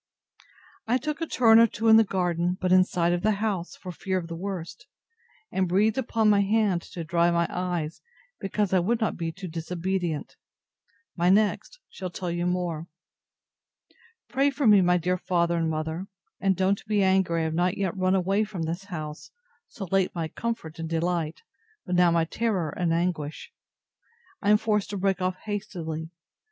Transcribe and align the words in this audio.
I 0.87 0.97
took 0.97 1.21
a 1.21 1.27
turn 1.27 1.59
or 1.59 1.67
two 1.67 1.87
in 1.87 1.97
the 1.97 2.03
garden, 2.03 2.57
but 2.59 2.71
in 2.71 2.83
sight 2.83 3.13
of 3.13 3.21
the 3.21 3.33
house, 3.33 3.75
for 3.75 3.91
fear 3.91 4.17
of 4.17 4.29
the 4.29 4.35
worst; 4.35 4.87
and 5.51 5.69
breathed 5.69 5.99
upon 5.99 6.27
my 6.27 6.39
hand 6.41 6.81
to 6.93 7.03
dry 7.03 7.29
my 7.29 7.45
eyes, 7.51 8.01
because 8.39 8.73
I 8.73 8.79
would 8.79 8.99
not 8.99 9.15
be 9.15 9.31
too 9.31 9.47
disobedient. 9.47 10.37
My 11.15 11.29
next 11.29 11.77
shall 11.87 12.09
tell 12.09 12.31
you 12.31 12.47
more. 12.47 12.87
Pray 14.27 14.49
for 14.49 14.65
me, 14.65 14.81
my 14.81 14.97
dear 14.97 15.19
father 15.19 15.55
and 15.55 15.69
mother: 15.69 16.07
and 16.39 16.55
don't 16.57 16.83
be 16.87 17.03
angry 17.03 17.41
I 17.41 17.43
have 17.43 17.53
not 17.53 17.77
yet 17.77 17.95
run 17.95 18.15
away 18.15 18.43
from 18.43 18.63
this 18.63 18.85
house, 18.85 19.29
so 19.67 19.85
late 19.91 20.15
my 20.15 20.29
comfort 20.29 20.79
and 20.79 20.89
delight, 20.89 21.43
but 21.85 21.93
now 21.93 22.09
my 22.09 22.25
terror 22.25 22.71
and 22.71 22.91
anguish. 22.91 23.53
I 24.41 24.49
am 24.49 24.57
forced 24.57 24.89
to 24.89 24.97
break 24.97 25.21
off 25.21 25.35
hastily. 25.45 26.09